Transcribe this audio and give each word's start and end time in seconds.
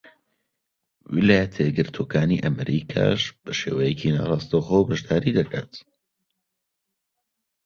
ویلایەتە 1.13 1.59
یەکگرتووەکانی 1.63 2.41
ئەمریکاش 2.43 3.21
بە 3.43 3.51
شێوەیەکی 3.59 4.13
ناڕاستەوخۆ 4.15 4.79
بەشداری 4.87 5.35
دەکات. 5.39 5.71